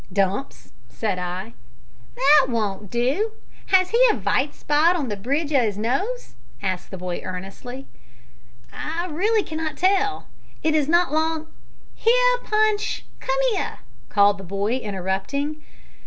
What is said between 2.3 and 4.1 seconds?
won't do. Has he